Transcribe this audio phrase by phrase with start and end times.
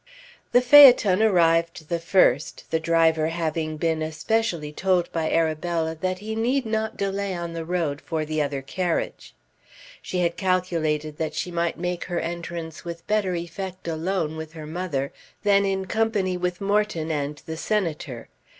[0.51, 6.35] The phaeton arrived the first, the driver having been especially told by Arabella that he
[6.35, 9.35] need not delay on the road for the other carriage.
[10.01, 14.65] She had calculated that she might make her entrance with better effect alone with her
[14.65, 18.27] mother than in company with Morton and the Senator.